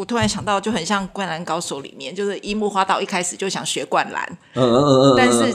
[0.00, 5.52] 我突然想到，就很像《灌篮高手》里面，就是樱木花道一开始就想学灌篮，嗯嗯嗯嗯，但是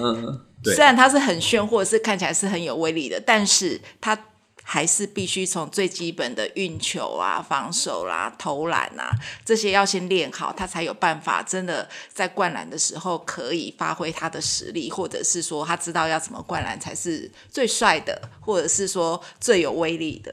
[0.75, 4.15] 虽然他是很炫，或者是看起来是很有威力的，但是他
[4.61, 9.09] 还是必须从最基本的运球啊、防守啦、啊、投篮啊
[9.43, 20.31] 这些要先练好，他才有办法真的在灌篮的时候可以发挥他的实力，或者是说他知道要怎么灌篮才是最帅的，或者是说最有威力的。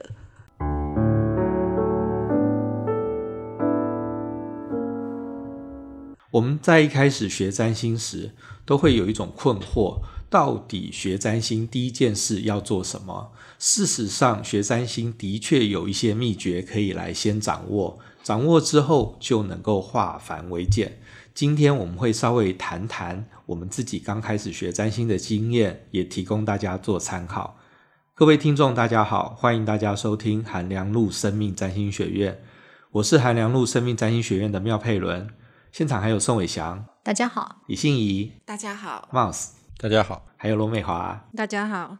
[6.33, 8.31] 我们在一开始学占星时，
[8.65, 10.01] 都会有一种困惑：
[10.31, 13.31] 到底学占星第一件事要做什么？
[13.59, 20.97] 事实上，学占星的确有一些秘诀可以来先掌握，掌握之后就能够化繁为简。
[21.35, 27.59] 今天我们会稍微谈谈我们自己刚开始学占星的经验，也提供大家做参考。
[28.15, 32.39] 各位听众，大家好，欢迎大家收听韩良路生命占星学院，
[32.93, 35.29] 我是韩良路生命占星学院的妙佩伦。
[35.73, 39.09] 现场还有宋伟祥，大家好；李信怡，大家好。
[39.11, 41.97] ；Mouse，大家好；还有罗美华，大家好。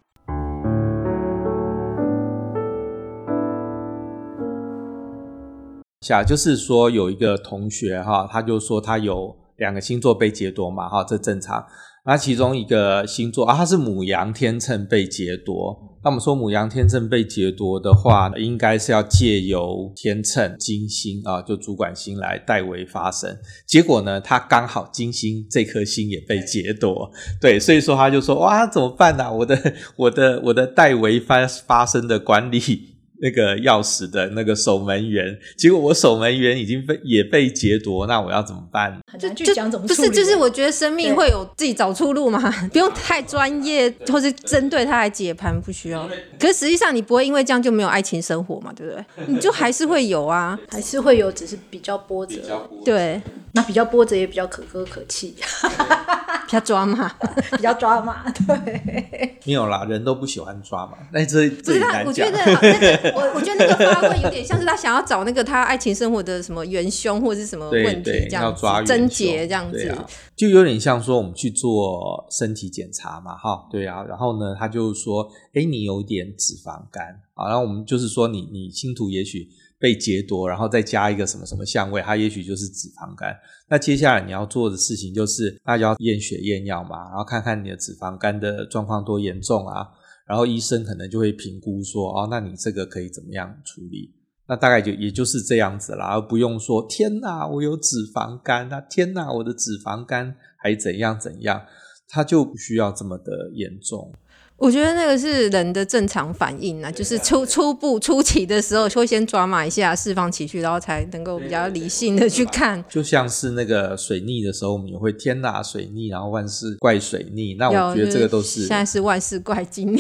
[6.01, 11.65] 下就是说有一个同学哈，他就说他有两个星座被劫夺嘛哈，这正常。
[12.05, 15.92] 那其中一个星座啊，他是母羊天秤被劫夺。
[16.03, 23.37] 那我们说母羊天秤被劫夺的话，应该是要借由天秤金星啊，就主管星来代为发生。
[23.65, 27.09] 结果呢，他刚好金星这颗星也被劫夺，
[27.39, 29.31] 对，所以说他就说哇，怎么办呢、啊？
[29.31, 32.92] 我的我的我的代为发发生的管理。
[33.21, 38.99] 那个钥匙的那个守门员，结果我守门员已经被也被劫夺，那我要怎么办？
[39.17, 42.39] 就就讲怎么不是，就是我觉得生命会有自己找出路嘛，
[42.73, 46.09] 不用太专业，或是针对他来解盘，不需要。
[46.39, 49.05] 可是实际上你不会因为这样就没有爱情生活嘛，对不对？
[49.27, 52.35] 你就还是会有啊，还是会有，只是比较波折。
[52.83, 53.21] 对，
[53.53, 55.35] 那比较波折也比较可歌可泣，
[56.45, 57.07] 比较抓马，
[57.55, 58.29] 比较抓马。
[58.47, 60.97] 对，没有啦，人都不喜欢抓马。
[61.13, 63.12] 那这不是他，我觉得那个。
[63.15, 79.47] 我我觉得那个发挥有点像是他想要找那个他爱情生活的什么元凶或者是什么问题这样子，症结这样子，啊，就有点像说我们去做身体检查嘛，哈，对啊，然后呢，他就说，哎，你有点脂肪肝，好，然后我们就是说你你星图也许
[79.79, 83.35] 被劫夺，然后再加一个什么什么相位，它也许就是脂肪肝。
[83.69, 89.87] 那接下来你要做的事情就是，那就要验血验药嘛，然后看看你的脂肪肝的状况多严重啊。
[90.25, 94.13] 然后医生可能就会评估说，哦，那你这个可以怎么样处理？
[94.47, 101.65] 那大概就也就是这样子啦，而不用说天哪，我有脂肪肝，那天哪，我的脂肪肝还怎样怎样，
[102.07, 104.13] 它就不需要这么的严重。
[104.57, 112.81] 我觉得那个是人的正常反应啊，就是初初步初期的时候，会先抓马一下，释放情绪，然后才能够比较理性的去看。
[112.87, 117.55] 就像是那个水逆的时候，我们也会天哪水逆，然后万事怪水逆。
[117.55, 119.99] 那我觉得这个都是现在是万事怪金逆，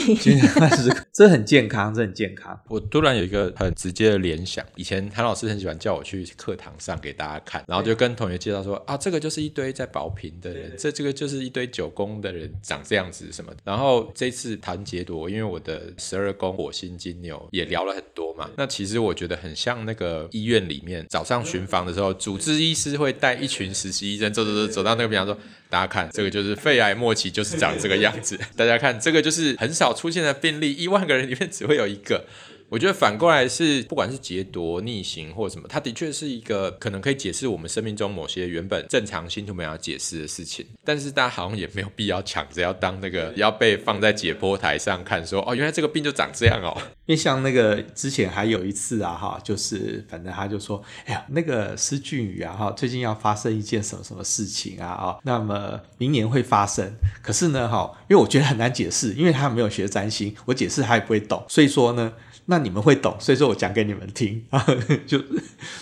[1.11, 2.57] 这很健康，这很健康。
[2.69, 13.51] 我突然有一个很直接的联想，以前韩老师很喜欢叫我去课堂上给大家看，然后就跟同学介绍说啊，这个就是一堆在保平的人，这这个就是一堆九宫的人长这样子什么。
[13.65, 14.42] 然后这次。
[14.49, 18.49] 是谭杰多，因为我的十二宫火星金牛也聊了很多嘛。
[18.57, 25.37] 那其实我觉得很像那个医院里面早上巡房的时候，主治医师会带一群实习医生走走走走到那个，病房说
[25.69, 28.37] 大家看这个就是肺癌末期，就是长这个样子。
[28.57, 32.25] 大家看这个就是很少出现的病例，一万个人里面只会有一个。
[32.73, 40.65] 我觉得反过来是，不管是劫夺、逆行或什么，它的确是一个可能可以解释我们生命中某些原本正常星图没有解释的事情。
[40.83, 46.75] 但是大家好像也没有必要抢着要当那个要被放在解剖台上看说，说哦，原来这个病就长这样哦。
[47.05, 56.91] 因为像那个之前还有一次啊，哈，就是反正他就说，哎呀，那个施俊宇啊，哈，最近要发生一件什么什么事情啊，啊，那么明年会发生。
[57.21, 62.11] 可是呢，哈，因为我觉得很难解释，因为他没有学占星，我解释他也不会懂，所以说呢。
[62.45, 64.65] 那你们会懂，所以说我讲给你们听啊，
[65.07, 65.17] 就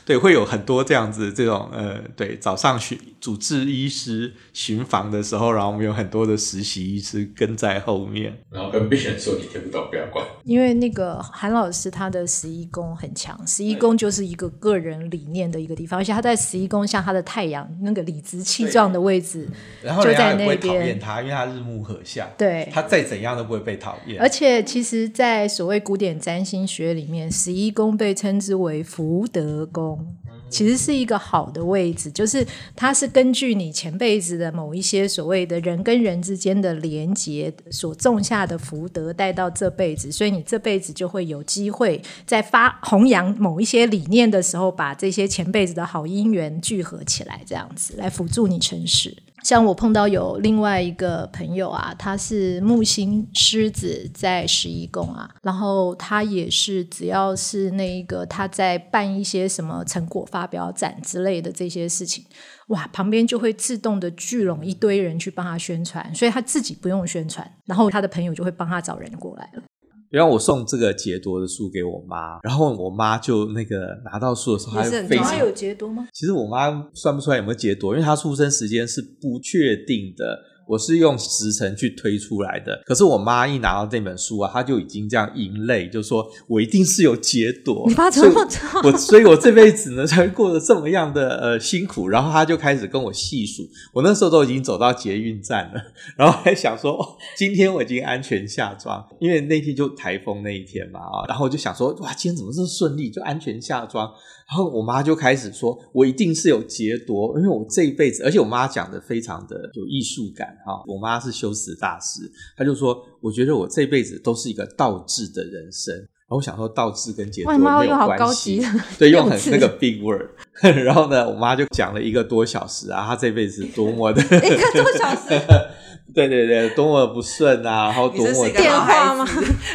[0.05, 19.49] 对，会有很多这样子这种呃，对，早上巡主治医师巡房的时候，然后我们有很多的实习医师跟在后面，然后跟病人说你听不懂不要管，因为那个韩老师他的十一宫很强，十一宫就是一个个人理念的一个地方，而且他在十一宫像他的太阳那个理直气壮的位置，
[19.81, 20.51] 然后就在那边。
[20.61, 26.50] 讨厌他，因为他日暮合相，对，他再怎样都不会被讨厌，而且其实，在所谓古典占星。
[26.51, 30.05] 心学里面，十一宫被称之为福德宫，
[30.49, 32.45] 其实是一个好的位置，就是
[32.75, 49.15] 它是根据你前辈子的某一些所谓的人跟人之间的连结所种下的福德带到这辈子，所以你这辈子就会有机会在发弘扬某一些理念的时候，把这些前辈子的好因缘聚合起来，这样子来辅助你成事。
[49.43, 62.23] 像我碰到有另外一个朋友啊，他是木星狮子在十一宫啊，然后他也是只要是那一个他在办一些什么成果发表展之类的这些事情，
[62.67, 69.63] 哇，旁边就会自动的聚拢一堆人去帮他宣传，所以他自己不用宣传，然后他的朋友就会帮他找人过来了。
[70.11, 75.37] 然后我送这个劫夺的书给我妈，然后我妈就那个拿到书的时候，她就非常。
[75.39, 76.07] 有劫夺吗？
[76.13, 80.50] 其实我妈算不出来有没有劫夺，因为她出生时间是不确定的。
[80.71, 87.83] 我是用时辰去推出来的，可是我妈一拿到这本书啊，她就已经这样盈泪，就说我一定是有劫夺。
[87.89, 88.47] 你爸这么
[88.85, 92.07] 我，所以我这辈子呢才会过得这么样的呃辛苦。
[92.07, 95.81] 然后她就开始跟我细数，我那时候都已经走到捷运站了，
[96.15, 104.09] 然后还想说，哦，今天我已经安全下庄，因为那天就台风那一天嘛啊，然后我就想说，哇，今天怎么这么顺利，就安全下庄。
[104.51, 110.83] 然后我妈就开始说，我一定是有劫夺，因为我这一辈子，而且我妈讲的非常的有艺术感哈。
[110.87, 115.95] 我妈是修辞大师，她就说，我觉得我这辈子都是一个倒置的人生。
[115.95, 118.61] 然后我想说，倒置跟劫夺没有关系，
[118.99, 120.27] 对，用很那个 big word。
[120.61, 125.41] 然后呢，我妈就讲了一个多小时啊，她这辈子多么的 一个多小时。
[126.13, 129.25] 对对对，多么不顺啊，然后多么电话吗？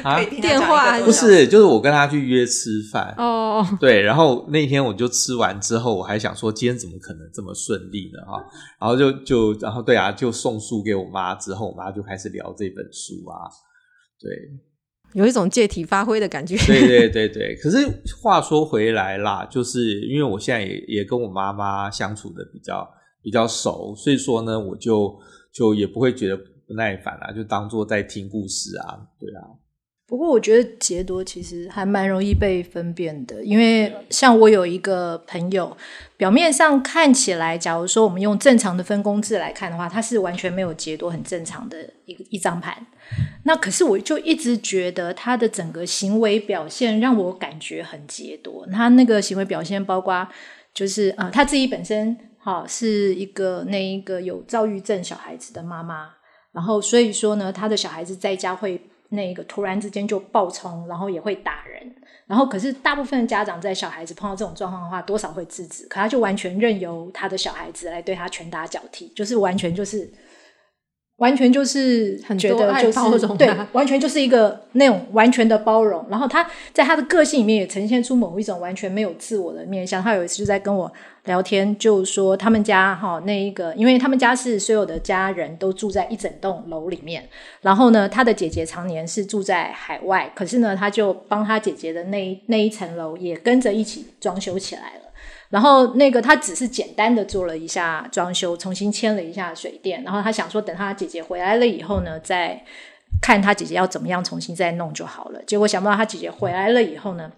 [0.03, 3.67] 啊，电话不是，就是我跟他去约吃饭哦。
[3.81, 8.21] 对，然后那天我就吃完之后，我还想说，今天怎么可能这么顺利呢？
[8.31, 8.45] 哈，
[8.79, 13.49] 然后就就然后对啊，就送书给我妈之后，我妈就开始聊这本书啊。
[14.21, 14.31] 对，
[15.15, 16.57] 有一种借题发挥的感觉。
[16.67, 17.87] 对对对对，可是
[18.23, 22.87] 话说回来啦，就是因为我现在也也跟我妈妈相处的比较
[23.23, 25.19] 比较熟，所以说呢，我就。
[25.57, 29.41] 就也不会觉得不耐烦啦，就当做在听故事啊，对啊。
[30.09, 35.77] 不过我觉得杰多其实还蛮容易被分辨的，因为像我有一个朋友，
[36.17, 42.87] 表面上看起来，假如说我们用正常的分工制来看的话，他是完全没有杰多，很正常的一个一张盘。
[43.45, 48.65] 那可是我就一直觉得他的整个行为表现让我感觉很杰多。
[48.69, 50.29] 他那个行为表现包括
[50.73, 52.17] 就是啊、他自己本身。
[52.47, 56.11] 好，是一个那一个有躁郁症小孩子的妈妈，
[56.53, 61.93] 然后所以说呢，他的小孩子在家会那个突然之间就暴冲，然后也会打人，
[62.29, 70.09] 然后可是大部分的家长在小孩子碰到这种状况的话，多少会制止，可他就完全任由他的小孩子来对他拳打脚踢，就是完全就是。
[71.17, 76.05] 完全就是觉得就是对，完全就是一个那种完全的包容。
[76.11, 80.03] 然后他在他的个性里面也呈现出某一种完全没有自我的面相。
[80.03, 80.93] 他有一次就在跟我
[81.25, 87.27] 聊天，就说他们家哈那一个，因为他们家是所有的家人都住在一整栋楼里面。
[87.63, 95.06] 然后呢，他的姐姐常年是住在海外，可是呢，他就帮他姐姐的那那一层楼也跟着一起装修起来了。
[95.49, 102.65] 然后那个他只是简单的做了一下装修，重新签了一下水电，然后他想说等他姐姐回来了以后呢，再
[103.23, 105.43] 看他姐姐要怎么样重新再弄就好了。
[105.47, 107.31] 结果想不到他姐姐回来了以后呢，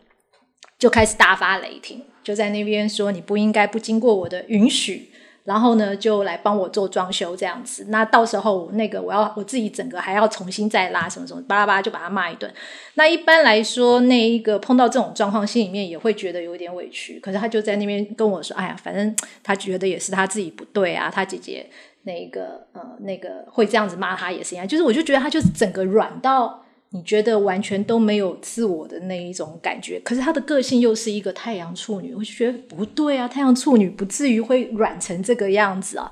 [0.79, 5.11] 就开始大发雷霆，就在那边说你不应该不经过我的允许。
[5.49, 7.87] 然后呢，就来帮我做装修这样子。
[7.89, 12.53] 那到时候那个我要我自己整个还要重新再拉什么什么巴拉巴拉，就把他骂一顿。
[12.97, 17.19] 那一般来说，那一个碰到这种状况，心里面也会觉得有点委屈。
[17.19, 21.67] 可是他就在那边跟我说：“哎呀，反正他觉得也是他自己不对啊，他姐姐
[22.03, 26.63] 那个呃那个会这样子骂他也是一样。”就是我就觉得他就是整个软到。
[26.91, 36.11] 你觉得完全都没有自我的那一种感觉，可是他的个性又是一个太阳处女，我就觉得不对啊，太阳处女不至于会软成这个样子啊。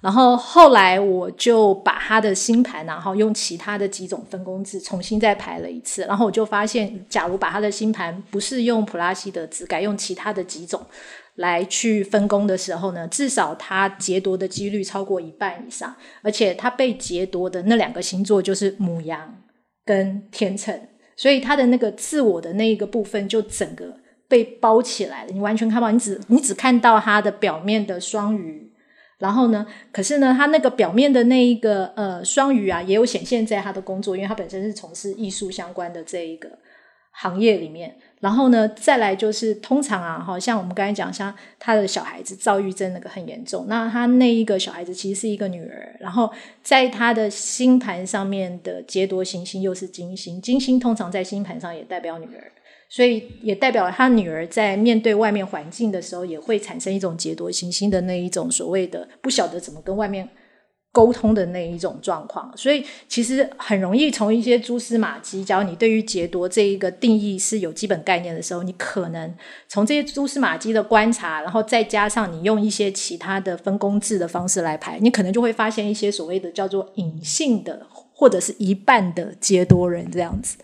[0.00, 10.80] 然后后来我就把他的星盘，然后用其他的几种分工制重新再排了一次，然后我就发现，假如把他的星盘不是用普拉西德兹，改用其他的几种
[11.36, 19.34] 来去分工的时候呢，至少他劫夺的几率超过一半以上，而且他被劫夺的那两个星座就是母羊。
[19.84, 20.80] 跟天秤，
[21.16, 28.72] 所以他的那个自我的那一个部分就整个被包起来了，你完全看不到，你只你只看到他的表面的双鱼，
[29.18, 36.58] 然后呢，可是呢，他那个表面的那一个呃双鱼啊，也有显现在他的工作，因为他本身是从事艺术相关的这一个
[37.12, 37.96] 行业里面。
[38.24, 52.50] 然后呢，再来就是通常啊，好像我们刚才讲，像他的小孩子躁郁症那个很严重，那他那一个小孩子其实是一个女儿，然后在他的星盘上面的劫夺行星又是金星，金星通常在星盘上也代表女儿，
[52.88, 60.26] 所以也代表他女儿在面对外面环境的时候，也会产生一种劫夺行星的那一种所谓的不晓得怎么跟外面。
[60.94, 69.34] 沟通的那一种状况，所以其实很容易从一些蛛丝马迹，假如你对于劫夺这一个定义是有基本概念的时候，你可能
[69.66, 80.56] 从这些蛛丝马迹的观察，然后再加上你用一些其他的分工制的方式来排，你可能就会发现一些所谓的叫做隐性的或者是一半的劫夺人这样子。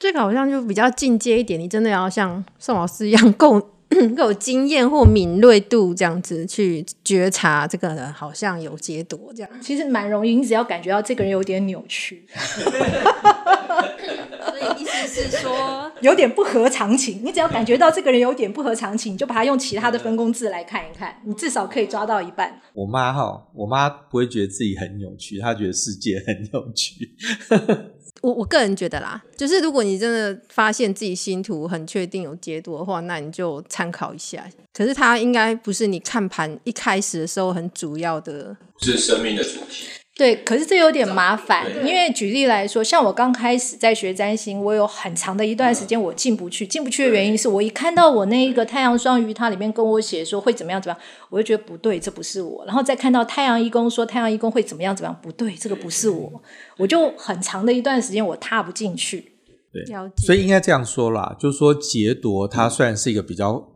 [0.00, 3.70] 这个好像就比较进阶一点，你真的要像宋老师一样够。
[4.16, 10.34] 更有经验或敏锐度，这样子去觉察这个人好像有解读这样，其实蛮容易。
[10.36, 12.24] 你只要感觉到这个人有点扭曲，
[13.76, 17.20] 所以意思是说有点不合常情。
[17.24, 22.60] 你只要感觉到这个人有点不合常情，你就把他用其他的分工字来看一看，你至少可以抓到一半。
[22.72, 27.14] 我妈哈，我妈不会觉得自己很扭曲，她觉得世界很扭曲。
[28.22, 34.44] 我我个人觉得啦，就是如果你真的发现自己星图很确定有解读的话，那你就参考一下。
[34.74, 39.86] 可是它应该不是你看盘一开始的时候很主要的，是生命的主题。
[40.20, 52.62] 对，可是这有点麻烦，因为举例来说，像我刚开始在学占星，我有很长的一段时间我进不去，进不去的原因是我一看到我那一个太阳双鱼，它里面跟我写说会怎么样怎么样，我就觉得不对，这不是我。
[52.66, 56.42] 然后再看到太阳一宫说太阳一宫会怎么样怎么样，不对，这个不是我，
[56.76, 59.24] 我就很长的一段时间我踏不进去。
[59.72, 59.82] 对，
[60.18, 63.66] 所以应该这样说啦，就是说劫夺它虽然是一个比较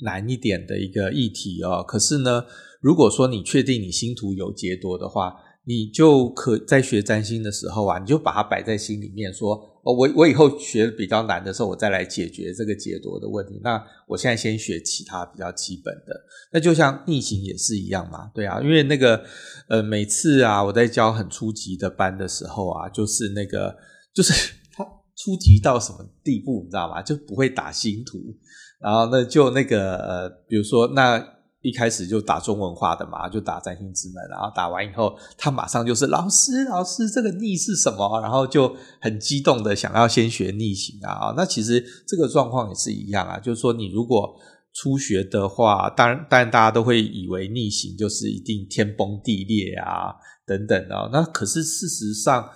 [0.00, 2.46] 难一点的一个议题哦，可是呢，
[2.80, 5.34] 如果说你确定你星图有劫夺的话。
[5.64, 9.54] 你就可在学占星的时候啊，你就把它摆在心里面，说
[9.84, 13.60] 哦，我我以后学比较难的时候，我再来解决这个解夺的问题。
[13.62, 16.20] 那我现在先学其他比较基本的。
[16.52, 19.24] 那就像逆行也是一样嘛，对啊，因为那个
[19.68, 23.76] 呃，每次啊，我在教很初级的班的时候啊，就是那个
[24.12, 24.84] 就是 他
[25.16, 27.00] 初级到什么地步，你知道吗？
[27.00, 28.18] 就不会打星图，
[28.80, 31.24] 然后那就那个呃，比如说那。
[31.62, 38.20] 一开始就打中文化的嘛，就打占星之门，然后打完以后，他马上就是老师，老师，这个逆是什么？
[38.20, 41.32] 然后就很激动的想要先学逆行啊。
[41.36, 44.34] 那其实这个状况也是一样啊，就是说你如果
[44.74, 50.14] 初学的话，当然，当然大家都会以为逆行就是一定天崩地裂啊
[50.46, 51.10] 等等的。
[51.12, 52.48] 那可是事实上。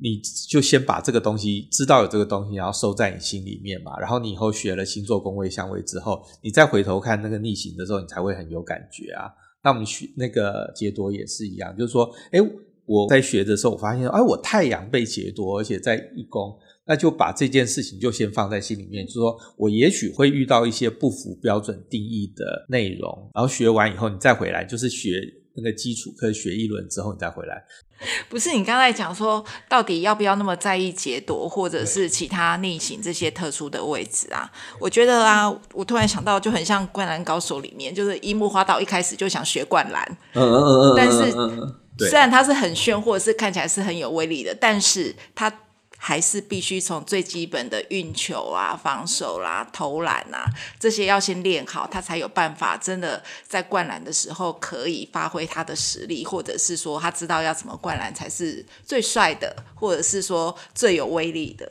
[0.00, 3.98] 你就先把这个东西知道有这个东西，然后收在你心里面嘛。
[3.98, 9.28] 然后你以后学了星座宫位相位之后，你再回头看那个逆行的时候，你才会很有感觉啊。
[9.62, 12.38] 那我们学那个劫夺也是一样，就是说，哎，
[12.86, 25.20] 我在学的时候，我发现，哎，我太阳被劫夺，而且在一宫，那就把这件事情就先放在心里面，就是说我也许会遇到一些不符标准定义的内容，然后学完以后，你再回来就是学
[25.56, 27.62] 那个基础课学一轮之后，你再回来。
[28.28, 34.50] 不是你刚才讲说，到底要不要那么在意劫夺，或者是其他逆行这些特殊的位置啊？
[34.78, 45.52] 我觉得啊，我突然想到，就很像《灌篮高手》里面，就是樱木花道一开始就想学灌篮，嗯嗯嗯嗯，但是虽然他是很炫，或者是看起来是很有威力的，但是他。
[46.00, 61.70] 还是必须从最基本的运球啊、防守啦、投篮啊这些要先练好，他才有办法真的在灌篮的时候可以发挥他的实力，或者是说他知道要怎么灌篮才是最帅的，或者是说最有威力的。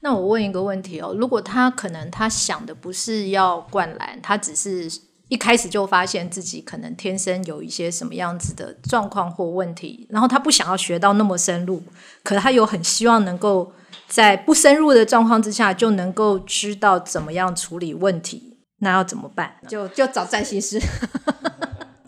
[0.00, 4.90] 那我问一个问题哦，如果他可能他想的不是要灌篮，他只是。
[5.28, 11.82] 一开始就发现自己可能天生有一些什么样子的状况或问题，然后他不想要学到那么深入，
[12.22, 13.72] 可是他又很希望能够
[14.06, 19.56] 在不深入的状况之下就能够知道怎么样处理问题，那要怎么办？
[19.66, 20.78] 就就找占星师。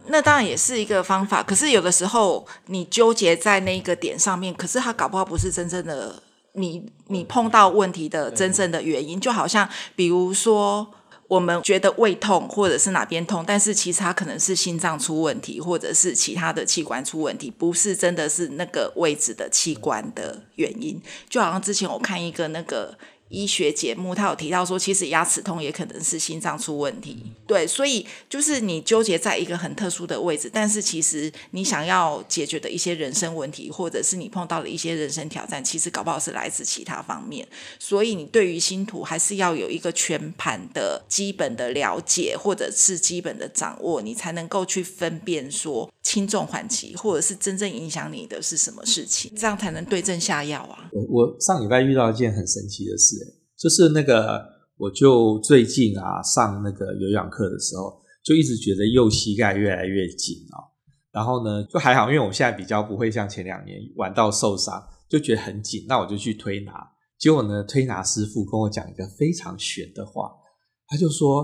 [0.08, 10.86] 那当然也是一个方法，可是有的时候你纠结在那一个点上面，可是他搞不好不是真正的你，你碰到问题的真正的原因，就好像比如说。
[11.28, 21.00] 我们觉得胃痛或者是哪边痛，但是其实它可能是心脏出问题，或者是其他的器官出问题，不是真的是那个位置的器官的原因。
[21.28, 22.96] 就好像之前我看一个那个。
[23.28, 27.16] 医学节目，他有提到说，其实牙齿痛也可能是心脏出问题。
[27.46, 37.46] 对，所以就是你纠结在一个很特殊的位置，但是其实你想要解决的一些人生问题，或者是你碰到了一些人生挑战，其实搞不好是来自其他方面。
[37.78, 50.88] 所以你对于星图还是要有一个全盘的基本的了解，或者是基本的掌握，你才能够去分辨说轻重缓急，或者是真正影响你的是什么事情，这样才能对症下药啊。
[50.92, 53.16] 我我上礼拜遇到一件很神奇的事。
[53.66, 54.46] 就是那个
[54.78, 60.62] 我就最近啊上那个有氧课的时候，就一直觉得右膝盖越来越紧啊。
[61.10, 64.80] 然后呢，就还好，因为我现在比较不会像前两年玩到受伤，
[65.10, 65.84] 就觉得很紧。
[65.88, 66.72] 那我就去推拿，
[67.18, 70.30] 结果呢，推拿师傅跟我讲一个非常玄的话，
[70.86, 71.42] 他就说：“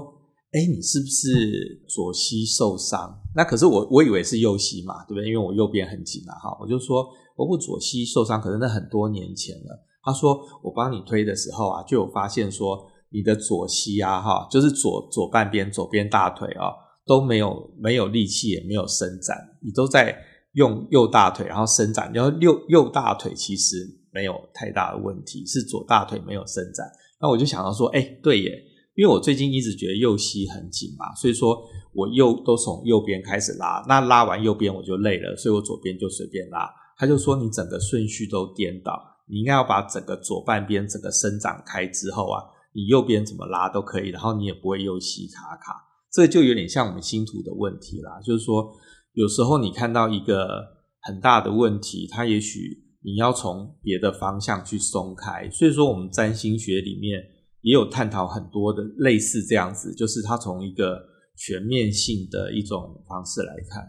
[0.54, 5.26] 哎，你是不是左膝受伤？”那可是我我以为是右膝嘛，对不对？
[5.26, 6.38] 因为我右边很紧啊。
[6.38, 7.04] 哈，我就说
[7.36, 9.88] 我不左膝受伤，可是那很多年前了。
[10.02, 16.72] 他说我帮你推的时候啊，就有发现说你的左膝啊，哈，就是左左半边左边大腿啊。
[17.04, 20.16] 都没有没有力气，也没有伸展，你都在
[20.52, 22.08] 用右大腿，然后伸展。
[22.14, 23.74] 然后右右大腿其实
[24.12, 26.86] 没有太大的问题，是左大腿没有伸展。
[27.20, 28.52] 那我就想到说，哎，对耶，
[28.94, 31.60] 因为我最近一直觉得右膝很紧嘛，所以说
[31.92, 36.70] 我右都从右边开始拉，那拉完右边我就累了，所以我左边就随便拉。
[36.96, 38.92] 他就说你整个顺序都颠倒，
[39.26, 42.42] 你应该要把整个左半边整个伸展开之后啊，
[42.74, 45.74] 你右边怎么拉都可以，然后你也不会右膝卡卡。
[46.10, 48.70] 这就有点像我们星图的问题啦，就是说，
[49.14, 50.62] 有时候你看到一个
[51.00, 55.48] 很大的问题，它也许你要从别的方向去松开。
[55.50, 57.18] 所以说，我们占星学里面
[57.62, 61.00] 也有探讨很多的类似这样子，就是它从一个
[61.36, 63.82] 全面性的一种方式来看。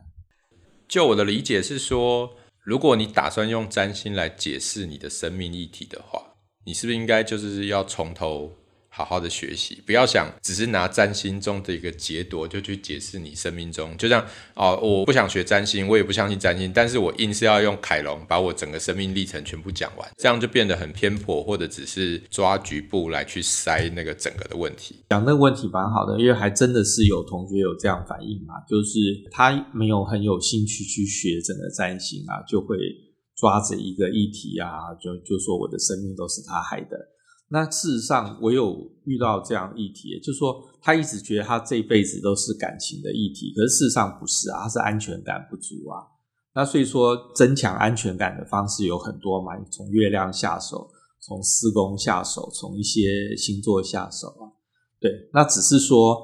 [0.87, 2.29] 就我的理解是说，
[2.63, 8.53] 如果你打算用占星来解释你的生命议题的话，你是不是应该就是要从头？
[8.95, 14.23] 好好的学习，不要想只是拿占星中的一个解读就去解释你生命中，就像
[14.53, 25.03] 哦，我不想学占星，我也不相信占星，但是我硬是要用凯龙把我整个生命历程全部讲完，这样就变得很偏颇，或者只是抓局部来去塞那个整个的问题。
[25.09, 28.99] 讲那个问题蛮好的，因为还真的是有同学有这样反应嘛，就是
[29.31, 32.77] 他没有很有兴趣去学整个占星啊，就会
[33.35, 36.95] 抓着一个议题啊，就就说我的生命都是他害的。
[37.49, 46.01] 那事实上，我有遇到这样议题，就是说，他一直觉得他这一辈子都是感情的议题，可是事实上不是啊，他是安全感不足啊。
[46.55, 54.49] 那所以说，增强安全感的方式有很多嘛，从月亮下手，从四宫下手，从一些星座下手啊。
[54.99, 56.15] 对，那只是说，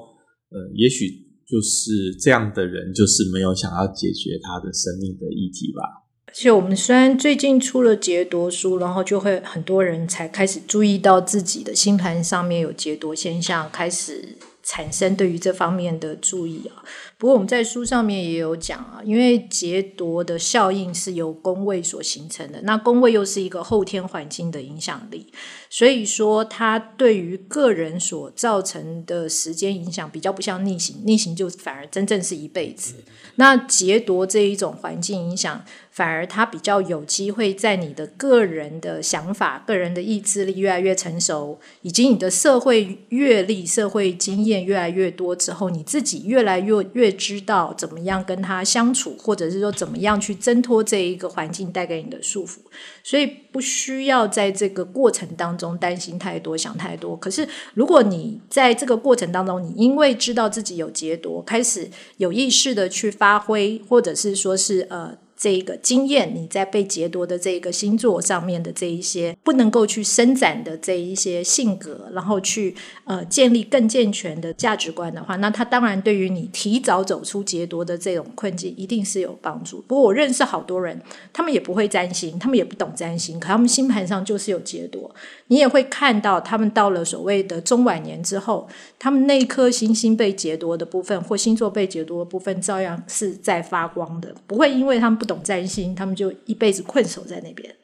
[0.50, 1.06] 呃，也许
[1.46, 5.82] 就是这样的人，就是没有想要解决他的生命的议题吧。
[6.30, 16.84] 而且我们虽然最近出了劫夺书，然后就会很多人才开始注意到自己的星盘上面有劫夺现象，开始产生对于这方面的注意啊。
[17.18, 25.26] 不过我们在书上面也有讲啊，因为劫夺的效应是由宫位所形成的，那宫位又是一个后天环境的影响力，
[25.68, 32.94] 所以说它对于个人所造成的时间影响比较不像逆行，逆行就反而真正是一辈子。
[33.34, 35.62] 那劫夺这一种环境影响。
[35.90, 52.58] 反而他比较有机会在你的个人的想法、个人的意志力越来越成熟，以及你的社会阅历、社会经验越来越多之后，你自己越来越越知道怎么样跟他相处，或者是说怎么样去挣脱这一个环境带给你的束缚，
[53.02, 57.16] 所以不需要在这个过程当中担心太多、想太多。
[57.16, 65.18] 可是如果你在这个过程当中，你因为知道自己有劫夺，开始有意识的去发挥，或者是说是呃。
[65.40, 79.82] 这一个经验，你在被劫夺的这一个星座上面的这一些不能够去伸展的这一些性格，然后去呃建立更健全的价值观的话，那他当然对于你提早走出劫夺的这种困境一定是有帮助。
[79.88, 81.00] 不过我认识好多人，
[81.32, 85.10] 他们也不会占星，他们也不懂占星，可他们星盘上就是有劫夺。
[85.46, 95.29] 你也会看到他们到了所谓的中晚年之后，他们那颗星星被劫夺的部分或星座被劫夺的部分，照样是在发光的，不会因为他们不。
[95.32, 97.74] 懂占星，他们就一辈子困守在那边。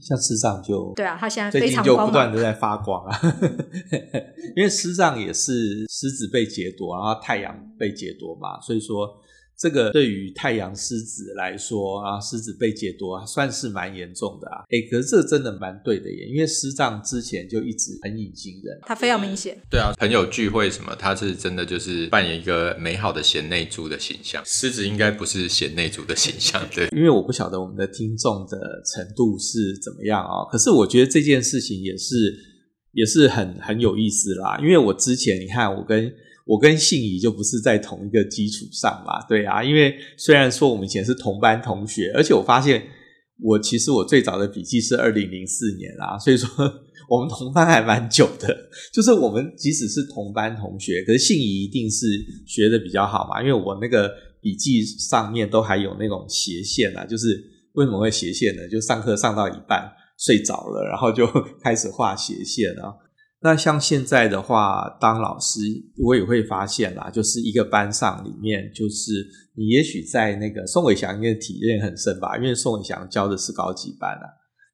[0.00, 3.20] 像师长就对啊，他现在非常最近就不断的在发光啊，
[4.56, 9.08] 因为师长也是狮子被劫夺，然后太阳被劫夺嘛，所以说。
[9.58, 14.64] 这个对于太阳狮子来说啊，狮子被劫夺算是蛮严重的啊。
[14.70, 19.56] 诶，可是这真的蛮对的耶，因为师丈之前就一直很隐形人，他非常明显。
[19.70, 24.42] 对啊，朋友聚会什么，他是真的就是扮演一个美好的贤内助的形象。
[24.44, 26.88] 狮子应该不是贤内助的形象，对。
[26.90, 32.16] 因为我不晓得我们的听众的程度是怎么样啊，可是我觉得这件事情也是
[32.94, 34.58] 也是很很有意思啦。
[34.60, 36.12] 因为我之前你看我跟。
[36.52, 42.86] 我跟信仪就不是在同一个基础上嘛，对啊，因为虽然说我们以前是同班同学，而且我发现
[43.40, 46.46] 我其实我最早的笔记是二零零四年啦，所以说
[47.08, 48.54] 我们同班还蛮久的。
[48.92, 52.06] 就是我们即使是同班同学，可是信仪一定是
[52.46, 54.10] 学的比较好嘛，因为我那个
[54.42, 58.68] 笔记上面都还有那种斜线啊，就是为什么会斜线呢？
[58.68, 61.26] 就上课上到一半睡着了，然后就
[61.64, 62.92] 开始画斜线啊。
[63.44, 65.58] 那像现在的话，当老师
[65.98, 69.10] 我也会发现啦，就是一个班上里面，就是
[69.56, 74.26] 你也许在那个宋伟祥应该体验很深吧，因为宋伟祥教的是高级班啊，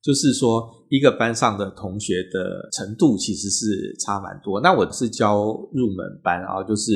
[0.03, 4.61] 就是说一个班上的同学的程度其实是差蛮多。
[4.61, 6.93] 那我是教入门班啊，就是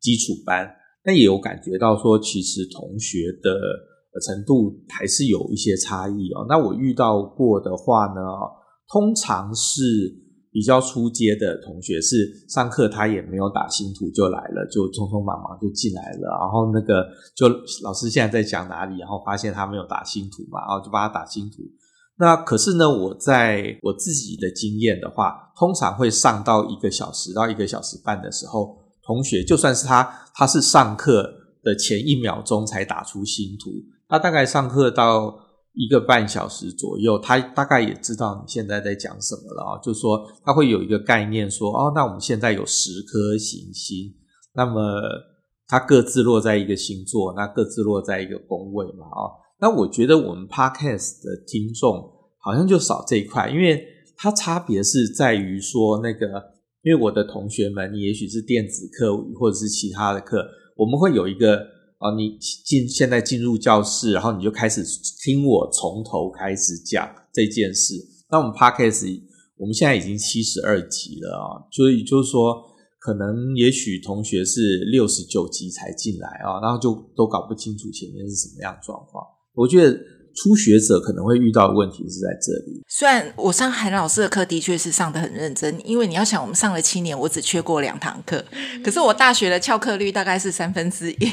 [0.00, 0.66] 基础班，
[1.04, 3.52] 那也有感觉到说，其实同学的
[4.26, 6.46] 程度还是有一些差异哦。
[6.48, 8.22] 那我遇到过的话呢，
[8.88, 10.29] 通常是。
[10.52, 17.48] 比较初阶的同学是上课他也没有打新图就来了，就匆匆忙忙就进来了，然后那个就
[17.84, 21.62] 老师现在在讲哪里，然后发现他没有打新图嘛，然后就帮他打新图。
[22.18, 30.02] 那可是呢，我在我自己的经验的话，通常会上到一个小时到一个小时半的时候，同学就算是他
[30.34, 31.32] 他是上课
[31.62, 33.70] 的前一秒钟才打出新图，
[34.08, 35.46] 他大概上课到。
[35.80, 44.12] 一个半小时左右，他大概也知道你现在在讲什么了啊，就是说他会有一个概念说，哦，那我们现在有十颗行星，
[44.54, 44.92] 那么
[45.66, 53.82] 它各自落在一个星座，那各自落在一个宫位嘛，啊，那我觉得我们 Podcast 的听众好像就少这一块，因为
[54.18, 56.26] 它差别是在于说那个，
[56.82, 61.79] 因为我的同学们也许是电子课或者是其他的课，我们会有一个。
[62.00, 64.82] 啊，你进现在进入教室，然后你就开始
[65.22, 67.94] 听我从头开始讲这件事。
[68.30, 69.20] 那我们 Podcast
[69.58, 72.56] 我们现在已经七十二集了啊，所以就是说，
[72.98, 79.22] 可能也许同学是六十九集才进来啊，然后就都搞不清楚前面是什么样状况。
[79.54, 79.92] 我觉得
[80.34, 82.80] 初学者可能会遇到的问题是在这里。
[82.88, 88.42] 虽然我上韩老师的课的确是上得很认真，因为你要想，我们上了七年，我只缺过两堂课，
[88.82, 91.30] 可是我大学的翘课率大概是三分之一。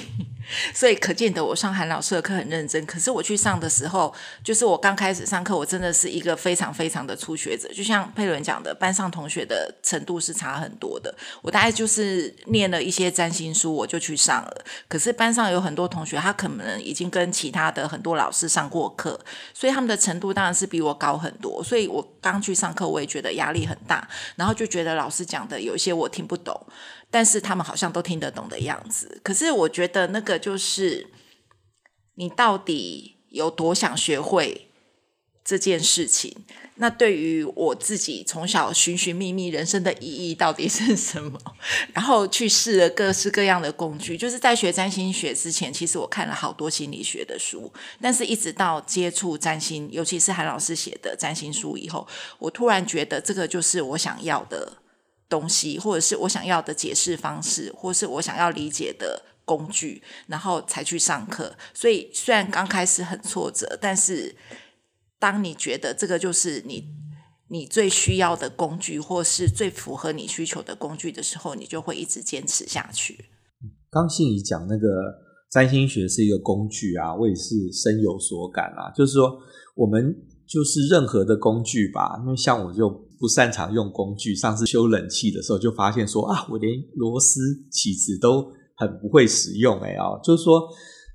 [0.73, 7.67] 所以可见得我上韩老师的课很认真，可是我去上的时候，就是我刚开始上课，我真的是一个非常非常的初学者。
[7.73, 11.13] 就像佩伦讲的，班上同学的程度是差很多的。
[11.41, 14.65] 我大概就是念了一些占星书，我就去上了。
[14.87, 19.19] 可是班上有很多同学，他可能已经跟其他的很多老师上过课，
[19.53, 21.63] 所以他们的程度当然是比我高很多。
[21.63, 26.59] 所以我刚去上课，我也觉得压力很大，然后就觉得老师讲的有一些我听不懂。
[27.09, 31.07] 但是他们好像都听得懂的样子，可是我觉得那个就是
[32.15, 34.69] 你到底有多想学会
[35.43, 36.45] 这件事情？
[36.79, 41.39] 那对于我自己从小寻寻觅觅人生的意义到底是什么？
[41.93, 54.73] 然后去试了各式各样的工具，就是在学占星学之前，其实我看了好多心理学的书，但是一直到接触占星，尤其是韩老师写的占星书以后，我突然觉得这个就是我想要的。
[55.29, 61.55] 东西，或者是我想要的解释方式，或是我想要理解的工具，然后才去上课。
[61.73, 64.35] 所以虽然刚开始很挫折，但是
[65.19, 66.85] 当你觉得这个就是你
[67.49, 73.25] 你最需要的工具，或是最符合你需求的工具的时候，你就会一直坚持下去。
[73.89, 74.87] 刚信怡讲那个
[75.49, 78.91] 占星学是一个工具啊，我也是深有所感啊。
[78.95, 79.39] 就是说，
[79.75, 80.13] 我们
[80.47, 83.05] 就是任何的工具吧，因为像我就。
[83.19, 87.39] 不擅长用工具，上次修冷气的时候就发现说啊，我连螺丝
[87.71, 90.61] 起子都很不会使用哎啊，就是说，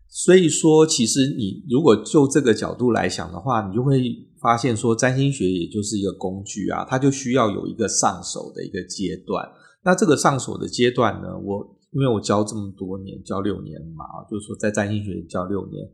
[0.09, 4.03] 所以说其实你如果就这个角度来想的话，你就会
[4.40, 9.49] 发现说占星学也就是一个工具啊，它就需要有一个上手的一个阶段。
[9.85, 15.88] 那这个上手的阶段呢，我因为我教这么多年，教六年嘛，就是说在占星学教六年。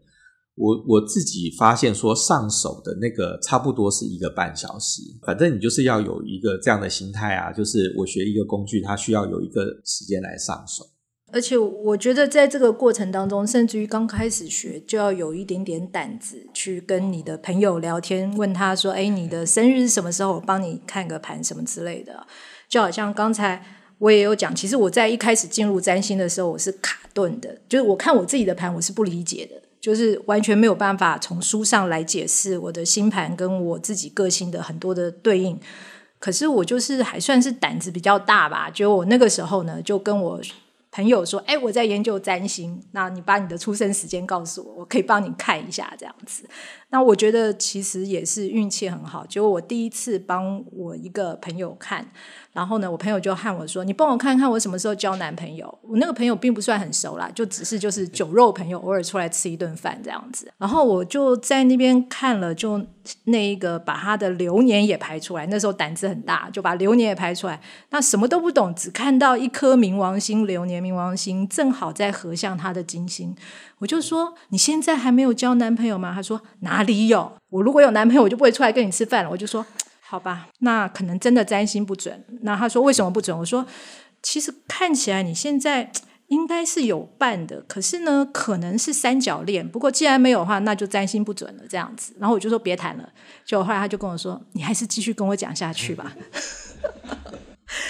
[0.59, 10.85] 我我自己发现说，上手的那个差不多是一个半小时，反正你就是要有一个这样的心态啊，就是我学一个工具，它需要有一个时间来上手。
[11.31, 20.33] 而且我觉得在这个过程当中，甚至于刚开始学，就要有一点点胆子去跟你的朋友聊天，问他说：“哎，你的生日是什么时候？
[20.33, 22.27] 我帮你看个盘什么之类的。”
[22.67, 23.63] 就好像刚才
[23.99, 29.68] 我也有讲，其实我在一开始进入占星的时候，我是卡顿的，就是我看我自己的盘，我是不理解的。
[29.81, 35.59] 就是完全没有办法从书上来解释我的星盘跟我自己个性的很多的对应，
[36.19, 38.69] 可是我就是还算是胆子比较大吧。
[38.69, 40.41] 就我那个时候呢，就跟我
[40.91, 46.49] 朋友说：“哎，我在研究占星，那你把你的出生时间告诉我，我可以帮你看一下这样子。”
[46.91, 52.07] 那我觉得其实也是运气很好，就我第一次帮我一个朋友看。
[52.53, 60.51] 然后呢，我朋友就和我说：“你帮我看看我什么时候交男朋友。”我那个朋友并不算很熟啦，就只是就是酒肉朋友，偶尔出来吃一顿饭这样子。
[60.59, 62.85] 然后我就在那边看了，就
[63.25, 65.47] 那一个把他的流年也排出来。
[65.47, 67.61] 那时候胆子很大，就把流年也排出来。
[67.91, 73.37] 那什么都不懂，只看到一颗冥王星流年，冥王星正好在合向他的金星。
[73.79, 77.33] 我就说：“你现在还没有交男朋友吗？”他说：“哪哪里有？
[77.51, 79.67] 我如果有男朋友，我就不会出来跟你吃饭了。”我就说。
[80.01, 82.25] 好吧，那可能真的占星不准。
[82.41, 83.39] 那他说为什么不准？
[83.39, 83.67] 我说
[84.23, 85.93] 其实看起来你现在
[86.29, 89.69] 应该是有伴的，可是呢，可能是三角恋。
[89.69, 92.15] 不过既然没有的话，那就占星不准了这样子。
[92.19, 93.07] 然后我就说别谈了。
[93.45, 96.11] 就后来他就跟我说，你还是继续跟我讲下去吧。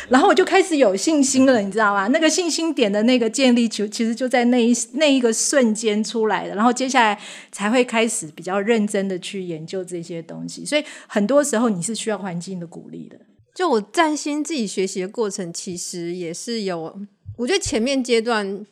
[0.09, 2.09] 然后我就开始有信心了，你知道吗？
[2.09, 6.55] 那个信心点的那个建立，就其实就在那一那一个瞬间出来的。
[6.55, 7.21] 然后接下来
[7.53, 10.67] 才会开始比较认真的去研究这些东西。
[10.67, 13.17] 所以很多时候你是需要环境的鼓励的。
[13.55, 17.01] 就我占星自己学习的过程，其实也是有，
[17.37, 18.67] 我觉得前面阶段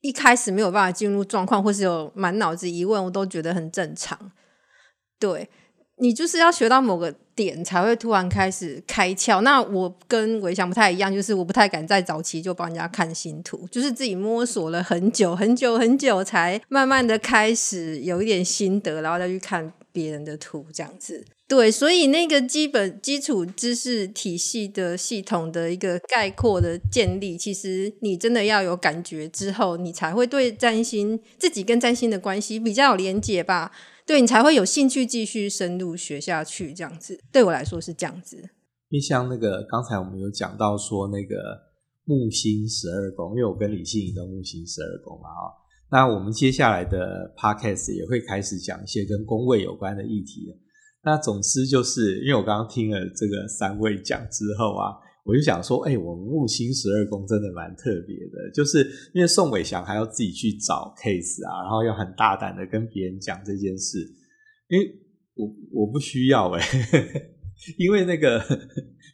[0.00, 4.30] 一开始没有办法进入状况，或是有满脑子疑问，我都觉得很正常。
[5.18, 5.48] 对。
[5.98, 9.40] 你就是要学到某个点才会突然开始开窍。
[9.40, 21.24] 那我跟伟翔不太一样，就是我不太敢在早期就帮人家看星图，就是自己摸索了很久很久很久，才慢慢的开始有一点心得，然后再去看别人的图这样子。
[21.48, 33.70] 对，所以那个基本基础知识体系的系统的一个概括的建立，其实你真的要有感觉之后，你才会对占星自己跟占星的关系比较有连结吧。
[34.06, 38.36] 对，你才会有兴趣继续深入学下去，这样子对我来说是这样子。
[38.88, 41.34] 因为像那个刚才我们有讲到说那个
[42.04, 45.50] 木星十二宫，因为我跟李欣怡的木星十二宫嘛，啊，
[45.90, 50.56] 那我们接下来的 podcast 也会开始讲一些跟宫位有关的议题。
[51.02, 54.94] 那总之就是因为我刚刚听了这个三位讲之后啊。
[55.26, 63.98] 我就想说，哎、我们木星十二宫真的蛮特别的，就是因为宋伟祥还要自己去找 case 啊，然后要很大胆的跟别人讲这件事，
[64.68, 64.88] 因为
[65.34, 67.32] 我我不需要哎、欸，
[67.76, 68.38] 因为那个，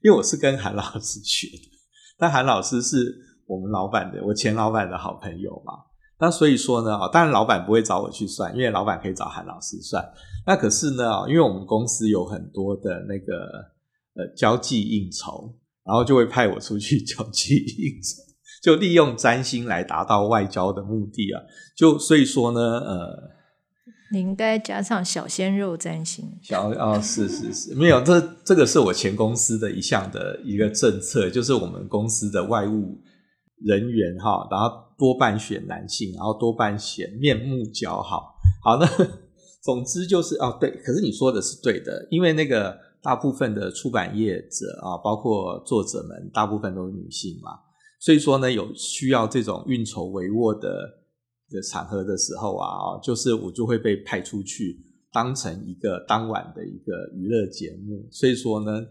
[0.04, 1.70] 因为我是跟韩老师学的，
[2.18, 5.72] 但韩老师是我们老板的，我前老板的好朋友嘛，
[6.20, 10.04] 那所以说呢，啊当然老板不会找我去算，因为老板可以找韩老师算，
[10.46, 13.34] 那可是呢，因为我们公司有很多的那个
[14.12, 15.56] 呃交际应酬。
[15.84, 18.22] 然后就会派我出去 交际应酬，
[18.62, 21.42] 就利用占星来达到外交的目的啊。
[21.76, 23.30] 就所以说呢，呃，
[24.12, 26.38] 你应该加上小鲜肉占星。
[26.42, 33.00] 小哦，是是是，没有，这这个是我前公司的一项的一个政策，就是我们公司的外务
[33.64, 38.34] 人员哈，然后多半选男性，然后多半选面目姣好。
[38.62, 38.86] 好，那
[39.64, 42.78] 总之就是哦，对，可是你说的是对的，因为那个。
[43.02, 47.50] 大部分的出版业者啊，包括作者们，大部分都是女性嘛，
[47.98, 50.88] 所以说呢，有需要这种运筹帷幄的
[51.50, 54.78] 的场合的时候啊，就是我就会被派出去
[55.12, 58.06] 当成一个当晚的一个娱乐节目。
[58.10, 58.86] 所以说呢，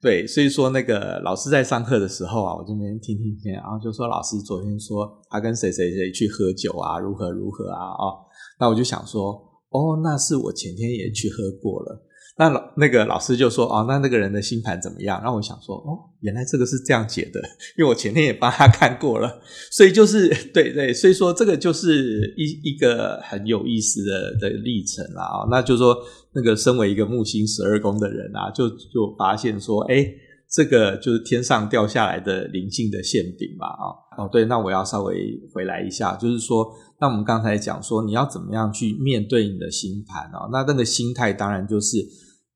[0.00, 8.24] 对，所以说那个老师在上课的时候啊，我这边听听听，然后就说老师昨天说他跟谁谁谁去喝酒啊，如何如何啊，哦，
[8.60, 9.32] 那我就想说，
[9.70, 12.06] 哦，那是我前天也去喝过了。
[12.40, 15.20] 那老那个老师就说哦，那那个人的星盘怎么样？
[15.20, 17.38] 然后我想说哦，原来这个是这样解的，
[17.76, 25.48] 因为我前天也帮他看过了，所以就是对对，所以说这个就是一一个很有意思的的历程啦啊。
[25.50, 25.94] 那就是说，
[26.32, 30.06] 那个身为一个木星十二宫的人啊，就就发现说，哎，
[30.48, 33.84] 这个就是天上掉下来的灵性的馅饼嘛啊。
[34.16, 36.72] 哦，对，那我要稍微回来一下，就是说，
[37.02, 40.48] 那我们刚才讲说，你要怎么样去面对你的星盘啊？
[40.50, 41.98] 那那个心态当然就是。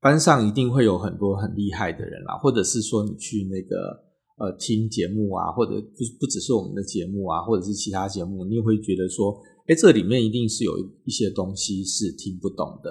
[0.04, 4.04] 班上一定会有很多很厉害的人啦，或者是说你去那个
[4.36, 9.34] 呃听节目啊，或者不不只是我们的节目啊，或者是其他节目，你也会觉得说，
[9.68, 10.72] 诶，这里面一定是有
[11.06, 12.90] 一些东西是听不懂的。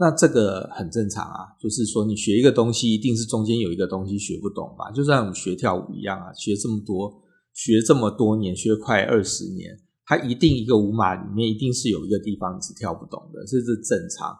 [0.00, 4.90] 那这个很正常啊，就是说你学一个东西，一定是中间有一个东西学不懂吧？
[4.90, 7.22] 就像我们学跳舞一样啊，学这么多，
[7.54, 14.36] 学这么多年，学快二十年，它一定一个舞码里面一定是有一个地方是跳不懂的，这是正常。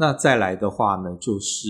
[0.00, 1.68] 那再来的话呢，就是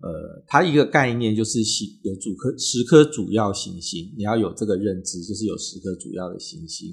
[0.00, 6.88] 呃，它一个概念就是行有主颗十颗主要行星，你要有这个认知，就是有十颗主要的行星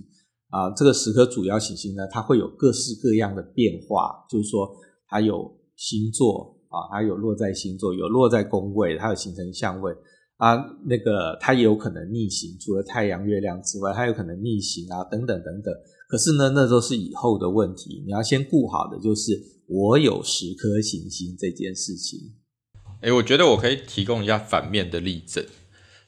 [0.49, 0.69] 啊。
[0.75, 4.69] 这个十颗主要行星呢，它会有各式各样的变化，就是说
[5.07, 9.91] 它有星座啊，它有落在星座，有落在宫位，它有形成相位
[10.37, 10.55] 啊。
[10.85, 15.73] 那个它也有可能逆行，除了太阳、月亮之外，它有可能逆行啊，等等等等。
[16.09, 19.59] 可是呢，那都是以后的问题，你要先顾好的就是。
[19.71, 22.19] 我有十颗行星这件事情，
[23.01, 25.45] 哎，我觉得我可以提供一下反面的例证，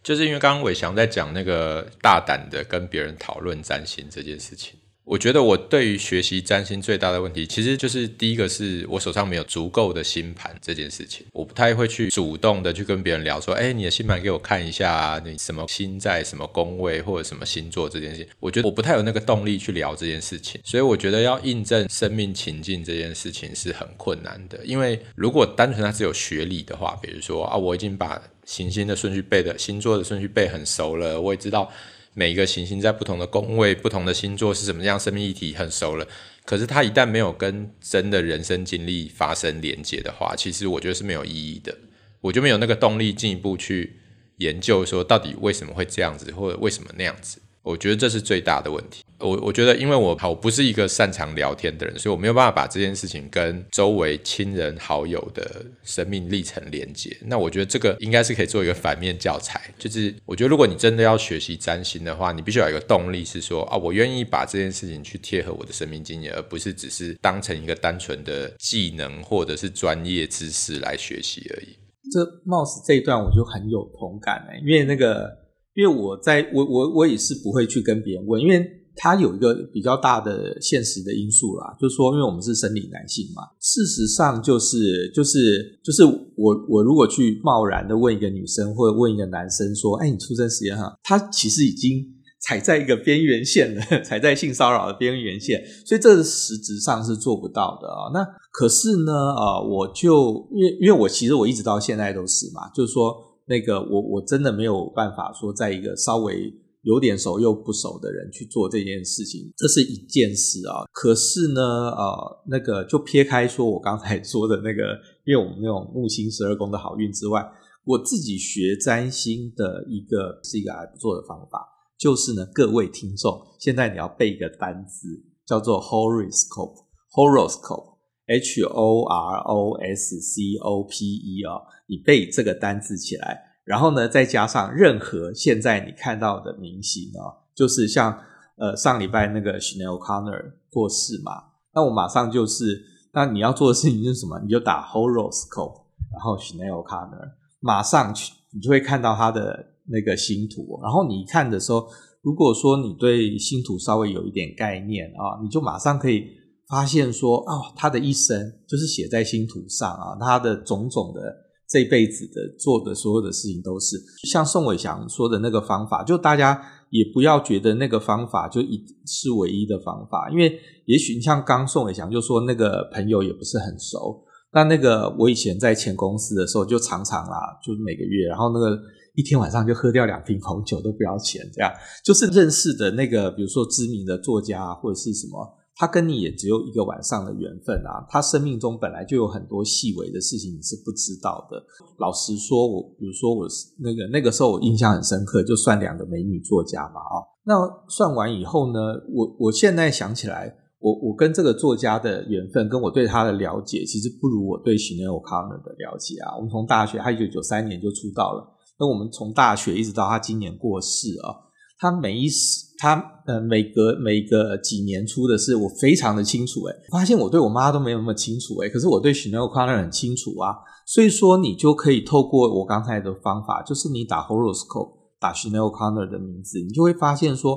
[0.02, 4.74] 就是因为刚刚伟翔在讲那个大胆的跟别人讨论占星这件事情，
[5.12, 31.70] 我觉得我对于学习占星最大的问题，其实就是第一个是我手上没有足够的星盘这件事情，我不太会去主动的去跟别人聊说，哎，你的星盘给我看一下，你什么星在什么宫位或者什么星座这件事情，我觉得我不太有那个动力去聊这件事情，所以我觉得要印证生命情境这件事情是很困难的，因为如果单纯它只有学理的话，比如说啊，我已经把行星的顺序背的星座的顺序背很熟了，我也知道
[32.14, 36.08] 每一个行星在不同的宫位、不同的星座是什么样生命议题很熟了。
[36.44, 41.78] 可是它一旦没有跟真的人生经历发生连接的话，其实我觉得是没有意义的。
[42.20, 44.00] 我就没有那个动力进一步去
[44.38, 47.42] 研究说到底为什么会这样子，或者为什么那样子。
[47.64, 49.04] 我觉得这是最大的问题。
[49.20, 57.16] 我我觉得，因为我好，我不是一个擅长聊天的人，所以我没有办法把这件事情跟周围亲人好友的生命历程连接。
[57.22, 59.62] 那我觉得这个应该是可以做一个反面教材。
[59.78, 71.78] 就是我觉得，如果你真的要学习占星的话，你必须有一个动力，是说啊，我愿意把这件事情去贴合我的生命经验，而不是只是当成一个单纯的技能或者是专业知识来学习而已。
[72.12, 75.41] 这貌似这一段我就很有同感哎，因为那个。
[75.74, 92.06] 因为我在我我我也是不会去跟别人问，因为他有一个比较大的现实的因素啦，就是说，因为我们是生理男性嘛，事实上就是就是就是我我如果去贸然的问一个女生或者问一个男生说，哎，你出生时间哈，他其实已经
[92.42, 98.12] 踩在一个边缘线了，踩在性骚扰的边缘线，所以这是实质上是做不到的啊。
[98.14, 98.20] 那
[98.52, 103.31] 可是呢，啊，我就因为因为我其实我一直到现在都是嘛，就是说。
[103.52, 110.86] 那个我我真的没有办法说，在一个稍微有点熟又不熟的人去做这件事情，这是一件事啊。
[110.94, 117.46] 可是呢，呃，那个就撇开说我刚才说的那个，因为我们那种木星十二宫的好运之外，
[117.84, 121.68] 我自己学占星的一个是一个还不错的方法，
[122.00, 131.60] 就是呢，各位听众，现在你要背一个单字，叫做 horoscope，horoscope，H O R O S C O P E 啊。
[131.92, 138.18] 你背这个单字起来，然后呢，再加上任何现在你看到的明星啊，就是像
[138.56, 141.34] 呃上礼拜那个 Sinéad O'Connor 过世嘛，
[141.76, 144.40] 那我马上就是，那你要做的事情就是什么？
[144.40, 145.82] 你就打 horoscope，
[146.14, 151.86] 然后 Sinéad O'Connor，马上去你就会看到他的那个星图，然后你一看的时候，
[152.22, 156.26] 如果说你对星图稍微有一点概念啊，你就马上可以
[156.70, 161.51] 发现说，哦，他的一生就是写在星图上啊，他的种种的。
[161.72, 163.96] 这辈子的做的所有的事情都是
[164.30, 178.78] 像宋伟祥说的那个方法，就大家也不要觉得那个方法就一是唯一的方法，因为也许你像刚宋伟祥就说那个朋友也不是很熟，那那个我以前在前公司的时候就常常啦，就是每个月，然后那个
[179.16, 181.72] 一天晚上就喝掉两瓶红酒都不要钱，这样
[182.04, 185.58] 就是认识的那个，比如说知名的作家或者是什么。
[185.82, 188.06] 他跟你也只有一个晚上的缘分啊！
[188.08, 191.58] 他生命中本来就有很多细微的事情你是不知道的。
[191.98, 197.18] 老实说，我比如说我是那个那个时候我印象很深刻，就算两个美女作家嘛啊。
[197.46, 197.56] 那
[197.90, 198.80] 算完以后呢，
[199.12, 206.38] 我我现在想起来，我我跟这个作家的缘分，跟我对他的了解，其实不如我对 Sinéad O'Connor 的了解啊。
[206.38, 208.48] 我们从大学，他一九九三年就出道了，
[208.80, 211.50] 那我们从大学一直到他今年过世啊。
[211.80, 216.76] 他每一时，他呃每隔每个几年出的事，我非常的清楚诶。
[216.90, 220.56] 发现我对我妈都没有那么清楚诶，可是我对 Sinéad O'Connor 很清楚啊。
[220.88, 227.56] 所以说，你就可以透过我刚才的方法，就是你打 horoscope，打 Sinéad O'Connor 的名字，你就会发现说，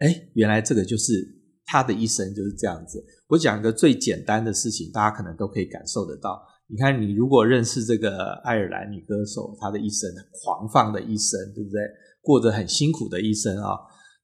[0.00, 1.26] 诶，原来这个就是
[1.64, 3.02] 他的一生就是这样子。
[3.28, 6.38] 我讲一个最简单的事情，大家可能都可以感受得到。
[6.68, 10.10] 你看，你如果认识这个爱尔兰女歌手，她的一生
[10.44, 11.80] 狂放的一生，对不对？
[12.20, 13.78] 过着很辛苦的一生啊，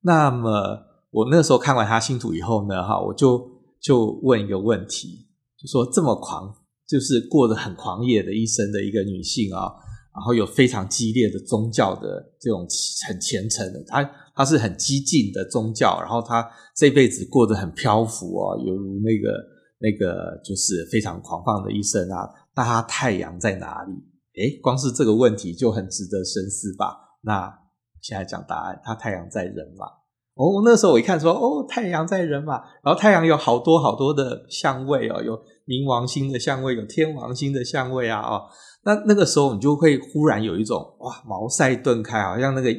[0.04, 3.48] 那么我那时候看完他信徒以后呢，哈，我就
[3.80, 6.52] 就问一个问题，就说这么狂，
[6.88, 9.70] 就是过得很狂野的一生的一个女性啊，
[10.14, 12.66] 然后有非常激烈的宗教的这种
[13.06, 14.02] 很虔诚的，她
[14.34, 19.38] 她是很激进的宗教，然后她这辈子过得很漂浮啊，犹如那个
[19.78, 23.92] 那个就是非常狂放的一生啊，那她太阳在哪里？
[24.42, 26.96] 诶，光是这个问题就很值得深思吧？
[27.22, 27.61] 那。
[28.02, 29.86] 现在讲答案，他太阳在人马。
[30.34, 38.42] 哦，那时候我一看说，哦，太阳在人马，然后太阳有好多好多的相位哦，有冥王星的相位，有天王星的相位啊，哦，
[38.84, 42.70] 那那个时候你就会忽然有一种哇，茅塞顿开，好像那个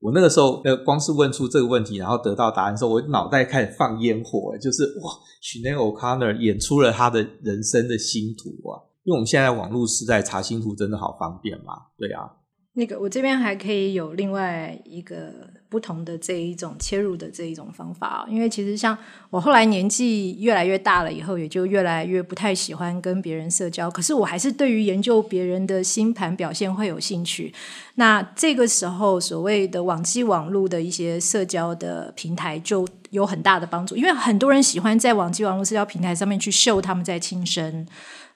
[0.00, 5.12] 我那个时候，呃，光是问出这个问题，然后得到答案的时候，我脑袋开始放烟火，就是哇
[5.42, 12.30] ，Sinéad O'Connor 演出了他的人生的星图啊，因为我们现在网络时代查星图真的好方便嘛，对啊。
[12.74, 15.32] 那个我这边还可以有另外一个
[15.68, 18.96] 不同的这一种切入的这一种方法，因为其实像
[19.28, 27.52] 我后来年纪越来越大了以后，也就越来越不太喜欢跟别人社交，可是我还是对于研究别人的星盘表现会有兴趣。
[27.96, 37.84] 那这个时候，所谓的网际网络的一些社交的平台就有很大的帮助，因为很多人喜欢在网际网络社交平台上面去秀他们在亲生。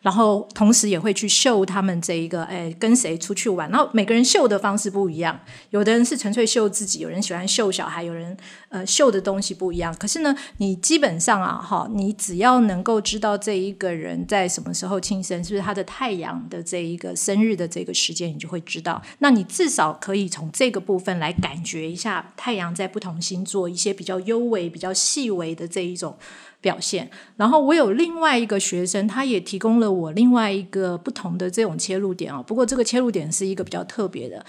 [0.05, 3.71] 然后同时也会去秀他们这一个，哎，跟谁出去玩。
[3.71, 5.41] 然后每个人秀的方式不一样，
[5.71, 8.37] 有的人是纯粹秀自己，有人喜欢秀小孩，有人
[8.69, 9.97] 呃秀的东西不一样。
[9.99, 19.01] 可是呢，你基本上啊，哈，你只要能够知道这一个人在什么时候庆生，是不是他的太阳的这一个生日的这个时间，你就会知道。
[19.21, 26.19] 那你至少可以从这个部分来感觉一下太阳在不同星座一些比较幽微、比较细微的这一种。
[26.65, 32.43] 表现，然后我有另外一个学生，他也提供了我另外一个不同的这种切入点哦。
[32.43, 34.43] 不过这个切入点是一个比较特别的，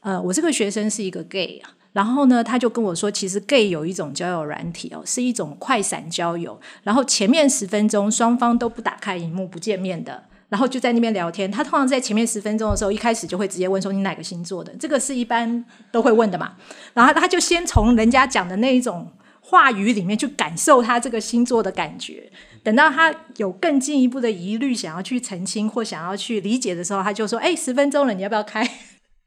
[0.00, 1.62] 呃，我这个学生是一个 gay，
[1.92, 11.48] 然后呢，他就跟我说，其实 gay 有一种交友软体哦，是一种快闪交友，然后前面十分钟双方都不打开荧幕不见面的，然后就在那边聊天。
[11.48, 16.54] 他通常在前面十分钟的时候，一开始就会直接问说你哪个星座的，这个是一般都会问的嘛。
[16.94, 19.08] 然后他就先从人家讲的那一种。
[19.50, 22.30] 话语里面去感受他这个星座的感觉，
[22.62, 28.62] 等到他有更进一步的疑虑，想要去澄清或想要去理解的时候，他就说：“哎，十分钟了，你要不要开？”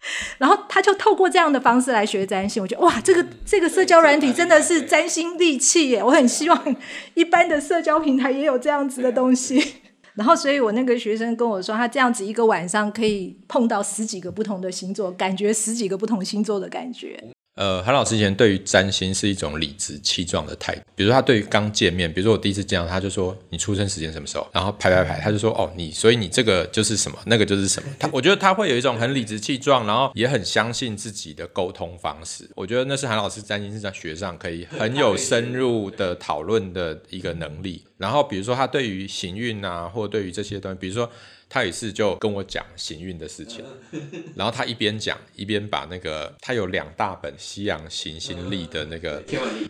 [0.39, 2.63] 然后他就透过这样的方式来学占星。
[2.63, 6.01] 我觉得哇，这个这个社交软体真的是占星利器耶！
[6.01, 6.75] 我很希望
[7.15, 9.75] 一般的社交平台也有这样子的东西。
[10.15, 17.32] 然后，所以我那个学生跟我说，他这样子一个晚上可以碰到十几个不同的星座，感觉十几个不同星座的感觉。
[17.55, 20.81] 呃，韩老师以前对于占星是一种理直气壮的态度。
[20.95, 24.47] 比如，他对于刚见面，比如说我第一次见到他，就说你出生时间什么时候？
[24.51, 27.89] 然后排排排，他就说哦，你所以你这个就是什么，那个就是什么。
[27.99, 32.49] 他我觉得他会有一种很理直气壮，然后也很相信自己的沟通方式。
[32.55, 37.83] 我觉得那是韩老师占星是在学上可以很有深入的讨论的一个能力。
[37.97, 41.07] 然后比如说他对于行运啊，或对于这些东西，比如说。
[41.53, 43.63] 他有一次就跟我讲行运的事情，
[44.35, 49.21] 然后他一边讲一边把那个他有两大本西洋行星历的那个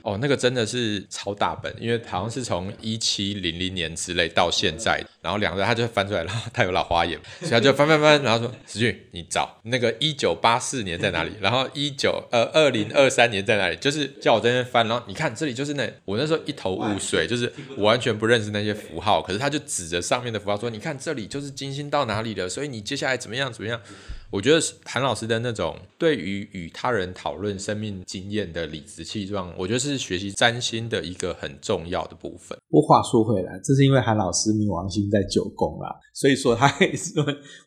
[0.02, 11.34] 哦，那个真的是超大本，因为好像是从一七零零年之类到现在，然后两个他就翻出来，然后他有老花眼，所以他就翻翻翻，然后说：“子俊，你找那个一九八四年在哪里？
[11.42, 13.76] 然后一九呃二零二三年在哪里？
[13.76, 21.73] 就是叫我在那边翻，然后你看这里就是那我那时候一头雾水，就是我完全不认识那些符号，可是他就指着上面的符号说：你看这里就是金。
[21.74, 22.48] 心到哪里了？
[22.48, 23.52] 所以你接下来怎么样？
[23.52, 23.82] 怎么样？
[24.30, 32.58] 我觉得韩老师的那种对于与他人讨论生命经验的理直气壮，我觉得是学习占星的一个很重要的部分。
[32.70, 36.68] 不话说回来，这是因为韩老师冥王星在九宫啦，所以说他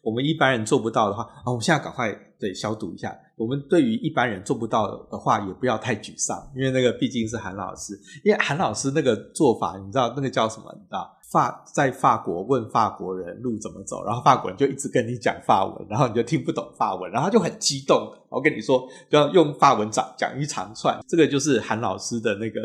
[0.02, 3.16] 我们一般人做不到的话，啊，我们现在赶快对消毒一下。
[3.36, 7.92] 我们对于一般人做不到的话，也不要太沮丧，因为那个毕竟是韩老师，
[8.24, 10.64] 因为韩老师那个做法，你知道那个叫什么？
[10.74, 11.12] 你知道？
[11.32, 20.98] 法在法国问法国人路怎么走，然后法国人就一直跟你讲法文，然后你就听不懂法文，然后他就很激动，我跟你说就要用法文讲讲一长串。
[21.08, 22.60] 这个就是韩老师的那个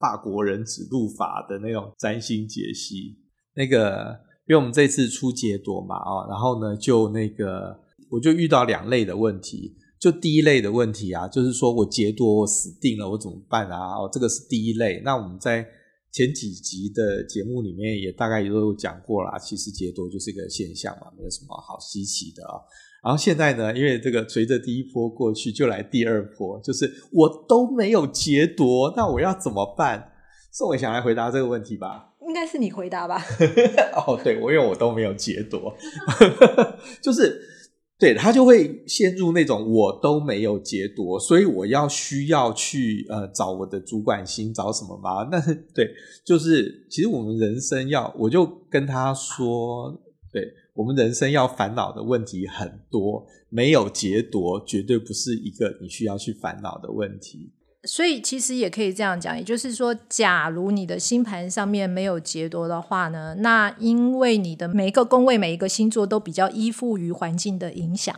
[0.00, 3.16] 法国人指路法的那种占星解析。
[3.54, 4.18] 那个，
[4.48, 7.78] 因为我们这次出劫夺嘛，哦，然后呢，就那个
[8.10, 13.98] 我就遇到两类的问题，就第一类的问题啊，就是说我劫夺我死定了，我怎么办啊？
[13.98, 15.02] 哦，这个是第一类。
[15.04, 15.62] 那我们在
[16.10, 22.56] 前几集的节目里面也大概也都有讲过啦，其实劫夺就是一个现象嘛，没有什么好稀奇的啊。
[23.04, 30.12] 然后现在呢，因为这个随着第一波过去，就来第二波，就是我都没有劫夺，那我要怎么办？
[30.50, 32.14] 宋伟想来回答这个问题吧。
[32.26, 33.22] 应该是你回答吧。
[33.94, 35.76] 哦，对，我因为我都没有劫夺，
[37.02, 37.49] 就是。
[38.00, 45.22] 对，他就会陷入那种我都没有劫夺，所以我要需要去呃找我的主管心找什么吗？
[45.30, 45.38] 那
[45.74, 45.92] 对，
[46.24, 49.94] 就是其实我们人生要，我就跟他说，
[50.32, 57.52] 对，我们人生要烦恼的问题很多，没有劫夺绝对不是一个你需要去烦恼的问题。
[57.84, 68.14] 所以其实也可以这样讲，也就是说，假如你的星盘上面没有劫夺的话呢，那因为你的每一个宫位、每一个星座都比较依附于环境的影响。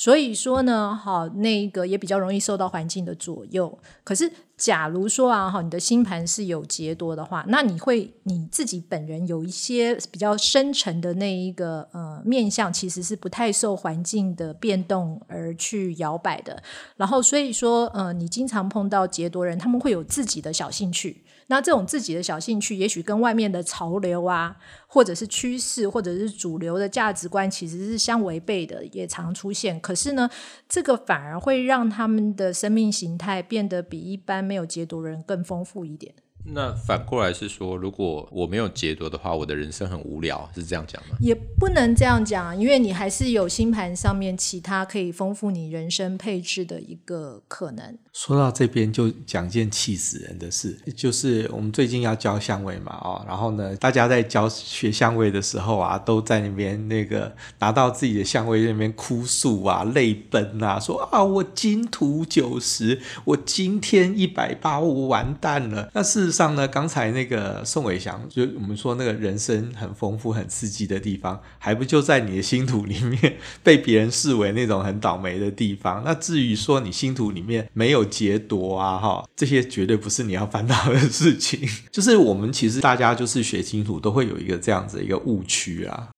[0.00, 3.78] 所以说呢，好，那个也比较容易受到环境的左右。
[4.02, 16.62] 可是，假如说啊，哈，你的星盘是有劫夺的话，那你会你自己本人有一些比较深沉的那一个呃面相，其实是不太受环境的变动而去摇摆的。
[16.96, 21.22] 然后，所以说，呃，你经常碰到劫夺人，他们会有自己的小兴趣。
[21.50, 29.78] 那这种自己的小兴趣，也许跟外面的潮流啊，或者是趋势，或者是主流的价值观，其实是相违背的，也常出现。
[29.80, 30.30] 可是呢，
[30.68, 36.14] 这个反而会让他们的生命形态变得比一般没有劫夺人更丰富一点。
[36.44, 41.16] 那反过来是说，如果我没有劫夺的话，我的人生很无聊，是这样讲吗？
[41.20, 47.96] 也不能这样讲，因为你还是有星盘上面其他可以丰富你人生配置的一个可能。
[48.12, 65.88] 说到这边就讲件气死人的事，就是我们最近要教相位嘛，哦，然后呢，大家在教学相位的时候啊，都在那边那个拿到自己的相位那边哭诉啊，泪奔啊，说啊，我金土九十，我今天一百八，我完蛋了。
[65.94, 76.02] 那上呢，刚才那个宋伟祥，就我们说那个人生很丰富、很刺激的地方，还不就在你的星图里面被别人视为那种很倒霉的地方？
[76.04, 78.10] 那至于说你星图里面没有。
[78.10, 81.60] 劫夺啊，哈，这些绝对不是你要烦恼的事情。
[81.92, 86.10] 就是我们其实大家就是学星图都会有一个这样子一个误区啊。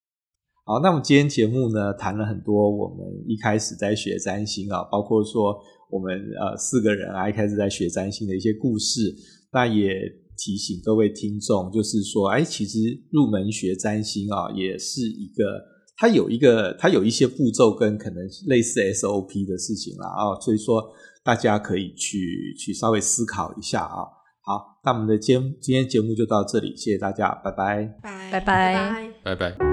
[0.64, 5.54] 好，那么今天节目呢，谈了很多我们一开始在学占星啊，包括说
[5.90, 9.14] 我们呃四个人啊一开始在学占星的一些故事。
[9.53, 9.94] 那也
[10.36, 12.78] 提醒各位听众，就是说，哎，其实
[13.11, 15.62] 入门学占星啊，也是一个
[15.96, 20.82] 它有一个它有一些步骤跟可能类似 SOP 的事情啦啊，所以说。
[21.24, 24.03] 大家可以去去稍微思考一下啊。
[24.40, 29.12] 好，那我们的节今天节目就到这里，谢谢大家，拜拜，拜拜，拜拜。
[29.22, 29.72] 拜拜。